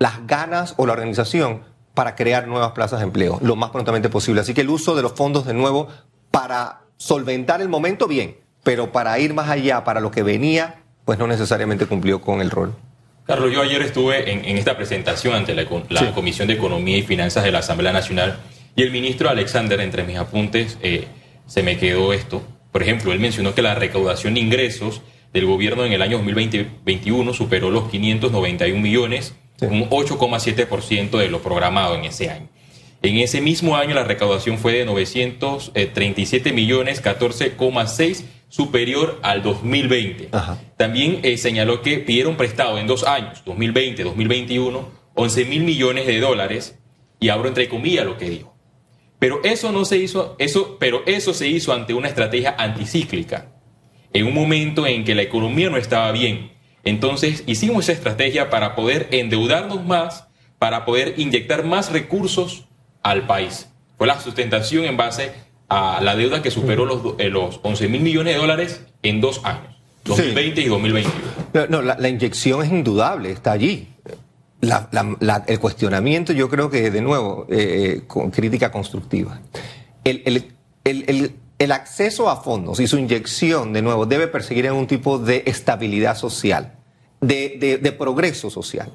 las 0.00 0.26
ganas 0.26 0.74
o 0.78 0.86
la 0.86 0.94
organización 0.94 1.62
para 1.94 2.16
crear 2.16 2.48
nuevas 2.48 2.72
plazas 2.72 2.98
de 2.98 3.04
empleo 3.04 3.38
lo 3.40 3.54
más 3.54 3.70
prontamente 3.70 4.08
posible. 4.08 4.40
Así 4.40 4.52
que 4.52 4.62
el 4.62 4.70
uso 4.70 4.96
de 4.96 5.02
los 5.02 5.12
fondos 5.12 5.46
de 5.46 5.54
nuevo 5.54 5.86
para 6.32 6.80
solventar 6.96 7.60
el 7.62 7.68
momento, 7.68 8.08
bien, 8.08 8.38
pero 8.64 8.90
para 8.90 9.16
ir 9.20 9.32
más 9.32 9.48
allá, 9.48 9.84
para 9.84 10.00
lo 10.00 10.10
que 10.10 10.24
venía, 10.24 10.82
pues 11.04 11.20
no 11.20 11.28
necesariamente 11.28 11.86
cumplió 11.86 12.20
con 12.20 12.40
el 12.40 12.50
rol. 12.50 12.74
Carlos, 13.26 13.54
yo 13.54 13.62
ayer 13.62 13.80
estuve 13.80 14.30
en, 14.30 14.58
esta 14.58 14.76
presentación 14.76 15.34
ante 15.34 15.54
la, 15.54 15.64
Comisión 16.14 16.46
de 16.46 16.54
Economía 16.54 16.98
y 16.98 17.02
Finanzas 17.02 17.42
de 17.42 17.52
la 17.52 17.60
Asamblea 17.60 17.90
Nacional 17.90 18.38
y 18.76 18.82
el 18.82 18.90
ministro 18.90 19.30
Alexander, 19.30 19.80
entre 19.80 20.04
mis 20.04 20.18
apuntes, 20.18 20.76
eh, 20.82 21.06
se 21.46 21.62
me 21.62 21.78
quedó 21.78 22.12
esto. 22.12 22.42
Por 22.70 22.82
ejemplo, 22.82 23.12
él 23.12 23.20
mencionó 23.20 23.54
que 23.54 23.62
la 23.62 23.74
recaudación 23.74 24.34
de 24.34 24.40
ingresos 24.40 25.00
del 25.32 25.46
gobierno 25.46 25.86
en 25.86 25.92
el 25.92 26.02
año 26.02 26.18
2021 26.18 27.32
superó 27.32 27.70
los 27.70 27.88
591 27.88 28.78
millones, 28.78 29.34
un 29.62 29.88
8,7% 29.88 31.16
de 31.16 31.28
lo 31.28 31.40
programado 31.40 31.94
en 31.94 32.04
ese 32.04 32.28
año. 32.28 32.48
En 33.00 33.16
ese 33.18 33.40
mismo 33.40 33.76
año 33.76 33.94
la 33.94 34.04
recaudación 34.04 34.58
fue 34.58 34.74
de 34.74 34.84
937 34.84 36.52
millones, 36.52 37.02
14,6 37.02 38.24
superior 38.48 39.18
al 39.22 39.42
2020. 39.42 40.30
También 40.76 41.20
eh, 41.22 41.36
señaló 41.36 41.82
que 41.82 41.98
pidieron 41.98 42.36
prestado 42.36 42.78
en 42.78 42.86
dos 42.86 43.04
años, 43.04 43.42
2020, 43.44 44.04
2021, 44.04 44.88
11 45.14 45.44
mil 45.44 45.62
millones 45.62 46.06
de 46.06 46.20
dólares, 46.20 46.78
y 47.20 47.28
abro 47.28 47.48
entre 47.48 47.68
comillas 47.68 48.04
lo 48.04 48.18
que 48.18 48.30
dijo. 48.30 48.56
Pero 49.18 49.40
eso 49.44 49.72
no 49.72 49.84
se 49.84 49.98
hizo, 49.98 50.36
eso, 50.38 50.76
pero 50.78 51.02
eso 51.06 51.32
se 51.32 51.48
hizo 51.48 51.72
ante 51.72 51.94
una 51.94 52.08
estrategia 52.08 52.54
anticíclica, 52.58 53.52
en 54.12 54.26
un 54.26 54.34
momento 54.34 54.86
en 54.86 55.04
que 55.04 55.14
la 55.14 55.22
economía 55.22 55.70
no 55.70 55.76
estaba 55.76 56.12
bien. 56.12 56.52
Entonces 56.84 57.42
hicimos 57.46 57.84
esa 57.84 57.92
estrategia 57.92 58.50
para 58.50 58.74
poder 58.74 59.08
endeudarnos 59.10 59.84
más, 59.84 60.28
para 60.58 60.84
poder 60.84 61.14
inyectar 61.16 61.64
más 61.64 61.90
recursos 61.90 62.68
al 63.02 63.26
país. 63.26 63.70
Fue 63.96 64.06
la 64.06 64.20
sustentación 64.20 64.84
en 64.84 64.96
base 64.96 65.32
a 65.68 66.00
la 66.02 66.16
deuda 66.16 66.42
que 66.42 66.50
superó 66.50 66.84
los, 66.84 67.14
eh, 67.18 67.30
los 67.30 67.60
11 67.62 67.88
mil 67.88 68.02
millones 68.02 68.34
de 68.34 68.40
dólares 68.40 68.82
en 69.02 69.20
dos 69.20 69.40
años, 69.44 69.74
2020 70.04 70.60
y 70.60 70.68
2021. 70.68 71.68
No, 71.68 71.82
la, 71.82 72.08
inyección 72.08 72.62
es 72.62 72.70
indudable, 72.70 73.30
está 73.30 73.52
allí. 73.52 73.88
el 74.60 75.60
cuestionamiento 75.60 76.32
yo 76.32 76.48
creo 76.48 76.70
que, 76.70 76.90
de 76.90 77.00
nuevo, 77.00 77.46
eh, 77.48 78.02
con 78.06 78.30
crítica 78.30 78.70
constructiva. 78.70 79.40
El, 80.04 80.50
el, 80.84 81.72
acceso 81.72 82.28
a 82.28 82.36
fondos 82.36 82.78
y 82.80 82.86
su 82.86 82.98
inyección, 82.98 83.72
de 83.72 83.80
nuevo, 83.80 84.04
debe 84.04 84.26
perseguir 84.28 84.68
algún 84.68 84.86
tipo 84.86 85.18
de 85.18 85.44
estabilidad 85.46 86.14
social, 86.16 86.74
de, 87.20 87.78
de 87.80 87.92
progreso 87.92 88.50
social. 88.50 88.92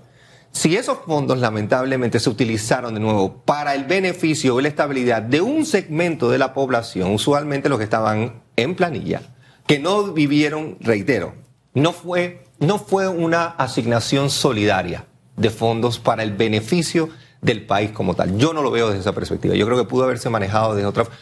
Si 0.52 0.76
esos 0.76 1.00
fondos 1.06 1.38
lamentablemente 1.38 2.20
se 2.20 2.30
utilizaron 2.30 2.94
de 2.94 3.00
nuevo 3.00 3.44
para 3.46 3.76
el 3.76 3.86
beneficio 3.86 4.60
y 4.60 4.64
la 4.64 4.70
estabilidad 4.70 5.22
de 5.22 5.42
un 5.42 5.66
segmento 5.66 6.30
de 6.30 6.38
la 6.38 6.54
población, 6.54 7.12
usualmente 7.14 7.70
los 7.70 7.78
que 7.78 7.84
estaban 7.84 8.42
en 8.56 8.76
planilla, 8.76 9.22
que 9.68 9.80
no 9.80 10.12
vivieron, 10.12 10.78
reitero, 10.80 11.34
no 11.74 11.94
fue, 11.94 12.46
no 12.60 12.80
fue 12.80 13.08
una 13.08 13.46
asignación 13.46 14.30
solidaria 14.30 15.06
de 15.38 15.50
fondos 15.50 16.00
para 16.00 16.24
el 16.24 16.32
beneficio 16.32 17.10
del 17.42 17.66
país 17.66 17.92
como 17.92 18.16
tal. 18.16 18.38
Yo 18.38 18.52
no 18.52 18.62
lo 18.62 18.72
veo 18.72 18.88
desde 18.88 19.02
esa 19.02 19.14
perspectiva. 19.14 19.56
Yo 19.56 19.66
creo 19.66 19.78
que 19.78 19.86
pudo 19.86 20.04
haberse 20.04 20.30
manejado 20.30 20.76
de 20.76 20.86
otra 20.86 21.06
forma 21.06 21.20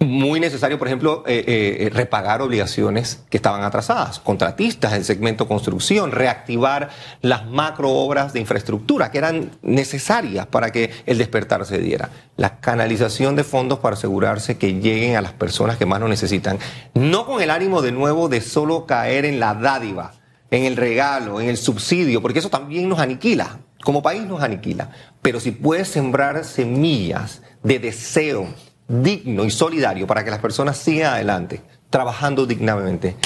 muy 0.00 0.40
necesario, 0.40 0.78
por 0.78 0.88
ejemplo, 0.88 1.24
eh, 1.26 1.44
eh, 1.46 1.90
repagar 1.92 2.40
obligaciones 2.40 3.22
que 3.28 3.36
estaban 3.36 3.62
atrasadas, 3.64 4.18
contratistas 4.18 4.92
del 4.92 5.04
segmento 5.04 5.46
construcción, 5.46 6.10
reactivar 6.10 6.88
las 7.20 7.46
macro 7.46 7.90
obras 7.90 8.32
de 8.32 8.40
infraestructura 8.40 9.10
que 9.10 9.18
eran 9.18 9.50
necesarias 9.60 10.46
para 10.46 10.72
que 10.72 10.90
el 11.04 11.18
despertar 11.18 11.66
se 11.66 11.78
diera, 11.78 12.08
la 12.38 12.60
canalización 12.60 13.36
de 13.36 13.44
fondos 13.44 13.80
para 13.80 13.94
asegurarse 13.94 14.56
que 14.56 14.80
lleguen 14.80 15.16
a 15.16 15.20
las 15.20 15.34
personas 15.34 15.76
que 15.76 15.84
más 15.84 16.00
lo 16.00 16.08
necesitan, 16.08 16.58
no 16.94 17.26
con 17.26 17.42
el 17.42 17.50
ánimo 17.50 17.82
de 17.82 17.92
nuevo 17.92 18.30
de 18.30 18.40
solo 18.40 18.86
caer 18.86 19.26
en 19.26 19.38
la 19.38 19.52
dádiva, 19.52 20.14
en 20.50 20.64
el 20.64 20.76
regalo, 20.76 21.42
en 21.42 21.50
el 21.50 21.58
subsidio, 21.58 22.22
porque 22.22 22.38
eso 22.38 22.48
también 22.48 22.88
nos 22.88 23.00
aniquila, 23.00 23.58
como 23.84 24.02
país 24.02 24.22
nos 24.22 24.42
aniquila, 24.42 24.92
pero 25.20 25.40
si 25.40 25.50
puedes 25.50 25.88
sembrar 25.88 26.42
semillas 26.44 27.42
de 27.62 27.78
deseo, 27.78 28.48
digno 28.90 29.44
y 29.44 29.50
solidario 29.50 30.06
para 30.06 30.24
que 30.24 30.30
las 30.30 30.40
personas 30.40 30.76
sigan 30.76 31.14
adelante, 31.14 31.62
trabajando 31.90 32.44
dignamente, 32.44 33.16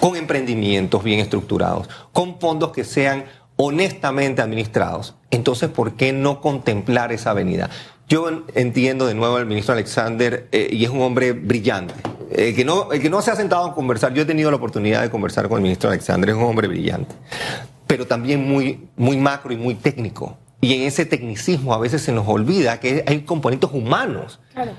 con 0.00 0.16
emprendimientos 0.16 1.02
bien 1.02 1.20
estructurados, 1.20 1.88
con 2.12 2.40
fondos 2.40 2.72
que 2.72 2.84
sean 2.84 3.24
honestamente 3.56 4.42
administrados. 4.42 5.14
Entonces, 5.30 5.70
¿por 5.70 5.94
qué 5.94 6.12
no 6.12 6.40
contemplar 6.40 7.12
esa 7.12 7.30
avenida? 7.30 7.70
Yo 8.08 8.44
entiendo 8.54 9.06
de 9.06 9.14
nuevo 9.14 9.36
al 9.36 9.46
ministro 9.46 9.74
Alexander, 9.74 10.48
eh, 10.50 10.68
y 10.72 10.84
es 10.84 10.90
un 10.90 11.00
hombre 11.00 11.32
brillante, 11.32 11.94
eh, 12.30 12.52
que 12.54 12.64
no, 12.64 12.92
el 12.92 13.00
que 13.00 13.08
no 13.08 13.22
se 13.22 13.30
ha 13.30 13.36
sentado 13.36 13.64
a 13.64 13.74
conversar, 13.74 14.12
yo 14.12 14.22
he 14.22 14.26
tenido 14.26 14.50
la 14.50 14.56
oportunidad 14.56 15.02
de 15.02 15.10
conversar 15.10 15.48
con 15.48 15.58
el 15.58 15.62
ministro 15.62 15.88
Alexander, 15.88 16.30
es 16.30 16.36
un 16.36 16.42
hombre 16.42 16.66
brillante, 16.66 17.14
pero 17.86 18.06
también 18.06 18.46
muy, 18.46 18.88
muy 18.96 19.16
macro 19.16 19.52
y 19.52 19.56
muy 19.56 19.76
técnico. 19.76 20.36
Y 20.64 20.74
en 20.74 20.82
ese 20.82 21.04
tecnicismo 21.04 21.74
a 21.74 21.78
veces 21.78 22.02
se 22.02 22.12
nos 22.12 22.28
olvida 22.28 22.78
que 22.78 23.02
hay 23.08 23.22
componentes 23.22 23.68
humanos. 23.72 24.38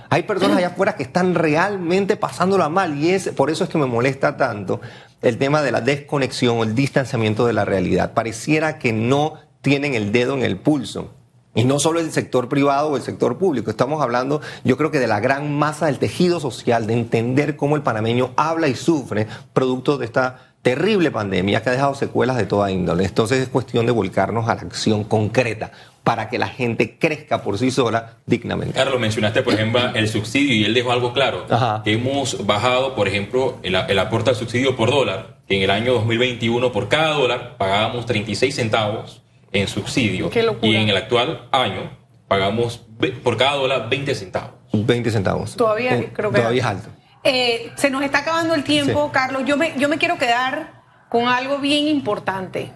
Hay 0.10 0.24
personas 0.24 0.58
allá 0.58 0.68
afuera 0.68 0.96
que 0.96 1.04
están 1.04 1.36
realmente 1.36 2.16
pasándola 2.16 2.70
mal 2.70 2.98
y 2.98 3.10
es 3.10 3.28
por 3.32 3.50
eso 3.50 3.66
es 3.66 3.70
que 3.70 3.78
me 3.78 3.86
molesta 3.86 4.38
tanto 4.38 4.80
el 5.22 5.38
tema 5.38 5.62
de 5.62 5.74
la 5.74 5.82
desconexión 5.82 6.58
o 6.58 6.64
el 6.64 6.74
distanciamiento 6.74 7.46
de 7.46 7.52
la 7.52 7.66
realidad. 7.66 8.14
Pareciera 8.14 8.80
que 8.80 8.94
no 8.94 9.34
tienen 9.62 9.94
el 9.94 10.14
dedo 10.14 10.36
en 10.36 10.44
el 10.44 10.56
pulso. 10.56 11.12
Y 11.54 11.66
no 11.66 11.80
solo 11.80 12.00
el 12.00 12.14
sector 12.14 12.48
privado 12.48 12.88
o 12.88 12.96
el 12.96 13.04
sector 13.04 13.38
público, 13.38 13.70
estamos 13.70 14.02
hablando 14.02 14.40
yo 14.64 14.78
creo 14.78 14.90
que 14.90 15.00
de 15.00 15.08
la 15.08 15.20
gran 15.20 15.54
masa 15.54 15.88
del 15.88 16.00
tejido 16.00 16.40
social, 16.40 16.88
de 16.88 16.94
entender 16.94 17.58
cómo 17.58 17.76
el 17.76 17.82
panameño 17.82 18.32
habla 18.38 18.70
y 18.70 18.76
sufre 18.76 19.28
producto 19.52 19.98
de 19.98 20.06
esta 20.06 20.53
terrible 20.64 21.12
pandemia 21.12 21.62
que 21.62 21.70
ha 21.70 21.74
dejado 21.74 21.94
secuelas 21.94 22.38
de 22.38 22.46
toda 22.46 22.72
índole. 22.72 23.04
Entonces 23.04 23.40
es 23.40 23.50
cuestión 23.50 23.86
de 23.86 23.92
volcarnos 23.92 24.50
a 24.50 24.56
la 24.56 24.62
acción 24.62 25.04
concreta 25.04 25.72
para 26.04 26.30
que 26.30 26.40
la 26.40 26.48
gente 26.48 26.98
crezca 26.98 27.44
por 27.44 27.58
sí 27.58 27.70
sola 27.70 28.16
dignamente. 28.26 28.74
Carlos, 28.74 29.00
mencionaste, 29.00 29.44
por 29.44 29.54
ejemplo, 29.54 29.82
el 29.94 30.08
subsidio 30.08 30.56
y 30.56 30.64
él 30.66 30.74
dejó 30.74 30.92
algo 30.92 31.14
claro. 31.14 31.46
Que 31.84 31.94
hemos 31.94 32.46
bajado, 32.46 32.96
por 32.96 33.08
ejemplo, 33.08 33.58
el, 33.62 33.76
aporte 33.76 34.32
al 34.32 34.36
subsidio 34.36 34.76
por 34.76 34.90
dólar, 34.90 35.38
que 35.48 35.58
en 35.58 35.64
el 35.64 35.70
año 35.70 35.94
2021 35.94 36.72
por 36.72 36.88
cada 36.88 37.14
dólar 37.14 37.58
pagábamos 37.58 38.06
36 38.06 38.56
centavos 38.56 39.22
en 39.52 39.68
subsidio. 39.68 40.30
Y 40.62 40.76
en 40.76 40.90
el 40.90 40.98
actual 40.98 41.48
año 41.52 41.92
pagamos 42.28 42.82
por 43.22 43.38
cada 43.38 43.56
dólar 43.56 43.90
20 43.90 44.16
centavos. 44.16 44.52
20 44.74 45.12
centavos. 45.12 45.56
Todavía 45.56 45.98
eh, 45.98 46.10
creo 46.14 46.32
que 46.32 46.38
todavía 46.38 46.62
es 46.62 46.68
alto. 46.68 46.90
Eh, 47.24 47.72
se 47.76 47.90
nos 47.90 48.04
está 48.04 48.20
acabando 48.20 48.54
el 48.54 48.64
tiempo, 48.64 49.12
Carlos. 49.12 49.44
Yo 49.46 49.58
me, 49.58 49.74
yo 49.78 49.88
me 49.90 49.98
quiero 49.98 50.18
quedar 50.18 50.84
con 51.10 51.28
algo 51.28 51.60
bien 51.60 51.88
importante 51.88 52.72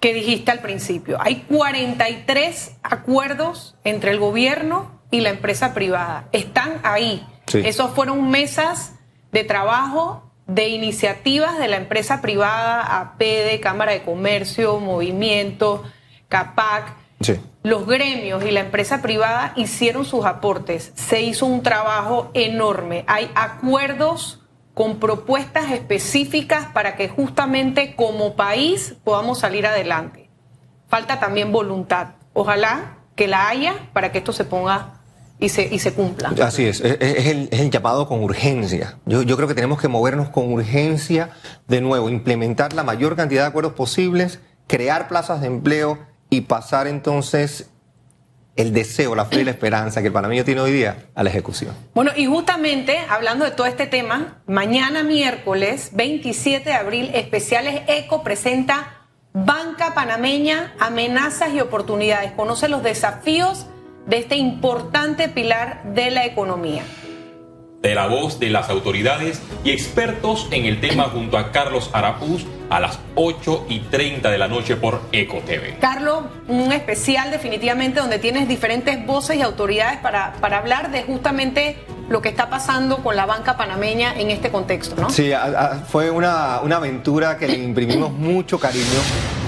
que 0.00 0.12
dijiste 0.12 0.50
al 0.50 0.60
principio. 0.60 1.18
Hay 1.20 1.44
43 1.48 2.76
acuerdos 2.82 3.76
entre 3.84 4.10
el 4.10 4.18
gobierno 4.18 5.00
y 5.10 5.20
la 5.20 5.30
empresa 5.30 5.72
privada. 5.72 6.28
Están 6.32 6.80
ahí. 6.82 7.26
Esos 7.52 7.92
fueron 7.92 8.28
mesas 8.30 8.94
de 9.32 9.44
trabajo 9.44 10.30
de 10.46 10.68
iniciativas 10.68 11.58
de 11.58 11.68
la 11.68 11.76
empresa 11.76 12.20
privada, 12.20 13.00
APD, 13.00 13.60
Cámara 13.60 13.92
de 13.92 14.02
Comercio, 14.02 14.78
Movimiento, 14.78 15.82
CAPAC 16.28 16.94
los 17.66 17.84
gremios 17.84 18.44
y 18.44 18.52
la 18.52 18.60
empresa 18.60 19.02
privada 19.02 19.52
hicieron 19.56 20.04
sus 20.04 20.24
aportes. 20.24 20.92
Se 20.94 21.22
hizo 21.22 21.46
un 21.46 21.64
trabajo 21.64 22.30
enorme. 22.32 23.04
Hay 23.08 23.28
acuerdos 23.34 24.40
con 24.72 25.00
propuestas 25.00 25.72
específicas 25.72 26.66
para 26.66 26.94
que 26.94 27.08
justamente 27.08 27.96
como 27.96 28.36
país 28.36 28.94
podamos 29.02 29.40
salir 29.40 29.66
adelante. 29.66 30.30
Falta 30.86 31.18
también 31.18 31.50
voluntad. 31.50 32.10
Ojalá 32.34 32.98
que 33.16 33.26
la 33.26 33.48
haya 33.48 33.74
para 33.92 34.12
que 34.12 34.18
esto 34.18 34.32
se 34.32 34.44
ponga 34.44 35.00
y 35.40 35.48
se, 35.48 35.66
y 35.66 35.80
se 35.80 35.92
cumpla. 35.92 36.34
Así 36.40 36.66
es, 36.66 36.80
es, 36.80 37.26
el, 37.26 37.70
llamado 37.72 38.06
con 38.06 38.22
urgencia. 38.22 39.00
Yo, 39.06 39.22
yo 39.22 39.34
creo 39.34 39.48
que 39.48 39.54
tenemos 39.54 39.80
que 39.80 39.88
movernos 39.88 40.28
con 40.28 40.52
urgencia 40.52 41.30
de 41.66 41.80
nuevo, 41.80 42.10
implementar 42.10 42.74
la 42.74 42.84
mayor 42.84 43.16
cantidad 43.16 43.42
de 43.42 43.48
acuerdos 43.48 43.72
posibles, 43.72 44.38
crear 44.68 45.08
plazas 45.08 45.40
de 45.40 45.48
empleo 45.48 45.98
y 46.30 46.42
pasar 46.42 46.86
entonces 46.86 47.70
el 48.56 48.72
deseo, 48.72 49.14
la 49.14 49.26
fe 49.26 49.40
y 49.40 49.44
la 49.44 49.50
esperanza 49.50 50.00
que 50.00 50.08
el 50.08 50.12
panameño 50.12 50.44
tiene 50.44 50.62
hoy 50.62 50.72
día 50.72 51.06
a 51.14 51.22
la 51.22 51.30
ejecución. 51.30 51.74
Bueno, 51.94 52.12
y 52.16 52.26
justamente 52.26 52.98
hablando 53.08 53.44
de 53.44 53.50
todo 53.50 53.66
este 53.66 53.86
tema, 53.86 54.38
mañana 54.46 55.02
miércoles 55.02 55.90
27 55.92 56.70
de 56.70 56.74
abril, 56.74 57.10
Especiales 57.14 57.82
ECO 57.86 58.22
presenta 58.22 59.08
Banca 59.34 59.92
Panameña, 59.94 60.74
amenazas 60.80 61.52
y 61.52 61.60
oportunidades. 61.60 62.32
Conoce 62.32 62.68
los 62.68 62.82
desafíos 62.82 63.66
de 64.06 64.18
este 64.18 64.36
importante 64.36 65.28
pilar 65.28 65.82
de 65.92 66.10
la 66.10 66.24
economía 66.24 66.82
de 67.82 67.94
la 67.94 68.06
voz 68.06 68.38
de 68.38 68.50
las 68.50 68.68
autoridades 68.68 69.40
y 69.64 69.70
expertos 69.70 70.48
en 70.50 70.64
el 70.64 70.80
tema 70.80 71.04
junto 71.04 71.38
a 71.38 71.52
Carlos 71.52 71.90
Arapuz 71.92 72.44
a 72.68 72.80
las 72.80 72.98
8 73.14 73.66
y 73.68 73.80
30 73.80 74.28
de 74.30 74.38
la 74.38 74.48
noche 74.48 74.76
por 74.76 75.00
Eco 75.12 75.38
TV. 75.46 75.76
Carlos, 75.80 76.24
un 76.48 76.72
especial 76.72 77.30
definitivamente 77.30 78.00
donde 78.00 78.18
tienes 78.18 78.48
diferentes 78.48 79.06
voces 79.06 79.36
y 79.36 79.42
autoridades 79.42 79.98
para, 80.00 80.32
para 80.40 80.58
hablar 80.58 80.90
de 80.90 81.04
justamente 81.04 81.76
lo 82.08 82.22
que 82.22 82.28
está 82.28 82.48
pasando 82.48 82.98
con 82.98 83.16
la 83.16 83.26
banca 83.26 83.56
panameña 83.56 84.14
en 84.16 84.30
este 84.30 84.50
contexto, 84.50 85.00
¿no? 85.00 85.10
Sí, 85.10 85.32
fue 85.88 86.10
una, 86.10 86.60
una 86.60 86.76
aventura 86.76 87.36
que 87.36 87.48
le 87.48 87.58
imprimimos 87.58 88.12
mucho 88.18 88.58
cariño. 88.58 88.84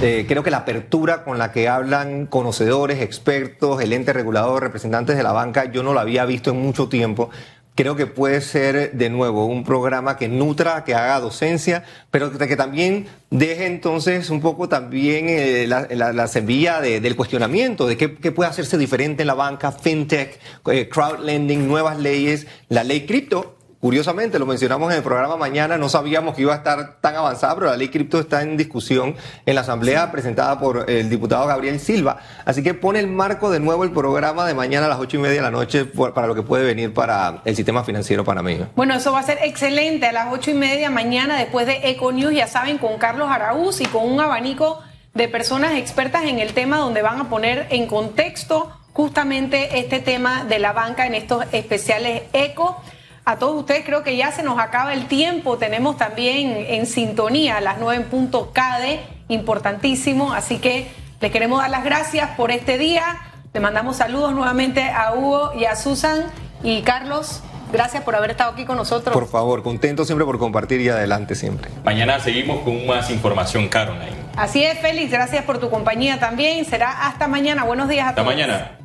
Eh, 0.02 0.26
creo 0.28 0.42
que 0.42 0.50
la 0.50 0.58
apertura 0.58 1.25
con 1.25 1.38
la 1.38 1.52
que 1.52 1.68
hablan 1.68 2.26
conocedores, 2.26 3.00
expertos, 3.00 3.80
el 3.80 3.92
ente 3.92 4.12
regulador, 4.12 4.62
representantes 4.62 5.16
de 5.16 5.23
la 5.23 5.32
banca, 5.32 5.66
yo 5.66 5.82
no 5.82 5.94
la 5.94 6.02
había 6.02 6.25
visto 6.25 6.50
en 6.50 6.61
mucho 6.61 6.88
tiempo 6.88 7.30
creo 7.78 7.94
que 7.94 8.08
puede 8.08 8.40
ser 8.40 8.90
de 8.94 9.08
nuevo 9.08 9.47
un 9.47 9.62
programa 9.62 10.16
que 10.16 10.26
nutra, 10.26 10.82
que 10.82 10.97
haga 10.97 11.20
docencia, 11.20 11.85
pero 12.11 12.37
que, 12.37 12.56
también 12.56 13.06
deje 13.30 13.66
entonces 13.66 14.30
un 14.30 14.40
poco 14.40 14.68
también 14.68 15.26
eh, 15.28 15.68
la, 15.68 16.26
semilla 16.26 16.80
del 16.80 17.14
cuestionamiento, 17.14 17.87
de 17.87 17.97
qué, 17.97 18.08
puede 18.08 18.50
hacerse 18.50 18.78
diferente 18.78 19.23
en 19.23 19.28
la 19.28 19.35
banca, 19.35 19.70
fintech, 19.70 20.40
eh, 20.73 20.88
crowd 20.88 21.20
lending, 21.20 21.68
nuevas 21.68 22.00
leyes, 22.00 22.49
la 22.68 22.82
ley 22.82 23.06
cripto 23.06 23.57
curiosamente, 23.80 24.38
lo 24.38 24.47
mencionamos 24.47 24.90
en 24.90 24.99
el 24.99 25.02
programa 25.02 25.37
mañana, 25.37 25.78
no 25.78 25.88
sabíamos 25.88 26.35
que 26.35 26.42
iba 26.42 26.52
a 26.52 26.56
estar 26.56 27.00
tan 27.00 27.16
avanzada, 27.16 27.54
pero 27.54 27.66
la 27.66 27.76
ley 27.76 27.88
cripto 27.88 28.18
está 28.18 28.42
en 28.42 28.56
discusión 28.56 29.16
en 29.47 29.54
la 29.54 29.61
Asamblea 29.61 30.11
presentada 30.11 30.58
por 30.58 30.90
el 30.90 31.08
diputado 31.08 31.47
Gabriel 31.47 31.78
Silva. 31.80 32.18
Así 32.44 32.62
que 32.62 32.75
pone 32.75 33.00
el 33.00 33.08
marco 33.08 33.50
de 33.50 33.61
nuevo 33.61 33.85
el 33.85 33.92
programa 33.92 34.47
de 34.47 34.54
mañana 34.54 34.87
a 34.87 34.88
las 34.88 34.99
ocho 34.99 35.16
y 35.16 35.20
media 35.20 35.37
de 35.37 35.42
la 35.42 35.50
noche 35.50 35.85
para 35.85 36.26
lo 36.26 36.35
que 36.35 36.42
puede 36.42 36.64
venir 36.64 36.92
para 36.92 37.42
el 37.44 37.56
sistema 37.56 37.85
financiero 37.85 38.25
panameño. 38.25 38.68
Bueno, 38.76 38.94
eso 38.94 39.12
va 39.12 39.20
a 39.20 39.23
ser 39.23 39.38
excelente 39.42 40.06
a 40.06 40.12
las 40.12 40.32
ocho 40.32 40.50
y 40.50 40.54
media 40.54 40.90
mañana 40.90 41.38
después 41.38 41.66
de 41.66 41.90
Econews, 41.90 42.35
ya 42.35 42.47
saben, 42.47 42.78
con 42.78 42.99
Carlos 42.99 43.28
Araúz 43.30 43.80
y 43.80 43.87
con 43.87 44.11
un 44.11 44.20
abanico 44.20 44.80
de 45.14 45.28
personas 45.28 45.76
expertas 45.76 46.25
en 46.25 46.38
el 46.38 46.52
tema 46.52 46.78
donde 46.78 47.02
van 47.02 47.20
a 47.20 47.28
poner 47.28 47.66
en 47.70 47.87
contexto 47.87 48.70
justamente 48.92 49.78
este 49.78 50.00
tema 50.00 50.44
de 50.44 50.58
la 50.58 50.73
banca 50.73 51.06
en 51.06 51.14
estos 51.14 51.44
especiales 51.52 52.23
ECO. 52.32 52.82
A 53.28 53.37
todos 53.37 53.61
ustedes 53.61 53.85
creo 53.85 54.02
que 54.02 54.16
ya 54.16 54.32
se 54.32 54.42
nos 54.42 54.58
acaba 54.58 54.94
el 54.94 55.06
tiempo. 55.06 55.58
Tenemos 55.58 55.99
también 55.99 56.64
en 56.66 56.87
sintonía 56.87 57.61
las 57.61 57.76
9 57.78 58.04
en 58.04 58.08
punto 58.08 58.52
CADE, 58.54 59.00
importantísimo. 59.28 60.32
Así 60.32 60.56
que 60.56 60.90
les 61.20 61.30
queremos 61.30 61.61
dar 61.61 61.68
las 61.68 61.85
gracias 61.85 62.30
por 62.38 62.50
este 62.50 62.78
día. 62.78 63.04
Le 63.52 63.61
mandamos 63.61 63.99
saludos 63.99 64.32
nuevamente 64.32 64.82
a 64.85 65.12
Hugo 65.12 65.52
y 65.52 65.66
a 65.66 65.76
Susan 65.76 66.25
y 66.62 66.80
Carlos. 66.80 67.42
Gracias 67.70 68.02
por 68.02 68.16
haber 68.16 68.30
estado 68.30 68.52
aquí 68.52 68.64
con 68.64 68.78
nosotros. 68.78 69.12
Por 69.12 69.28
favor, 69.28 69.62
contento 69.62 70.06
siempre 70.06 70.25
por 70.25 70.38
compartir 70.38 70.80
y 70.80 70.88
adelante 70.88 71.35
siempre. 71.35 71.70
Mañana 71.85 72.20
seguimos 72.20 72.61
con 72.62 72.87
más 72.87 73.11
información, 73.11 73.68
Caroline. 73.68 74.16
Así 74.37 74.64
es, 74.64 74.78
Félix. 74.78 75.11
Gracias 75.11 75.44
por 75.44 75.58
tu 75.58 75.68
compañía 75.68 76.18
también. 76.18 76.64
Será 76.64 77.06
hasta 77.06 77.28
mañana. 77.28 77.64
Buenos 77.64 77.90
días 77.90 78.06
a 78.06 78.08
hasta 78.08 78.23
todos. 78.23 78.32
Hasta 78.32 78.47
mañana. 78.47 78.77